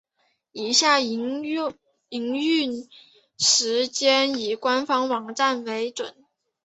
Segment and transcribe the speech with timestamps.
[0.51, 2.89] 以下营运
[3.37, 6.15] 时间以官方网站为准。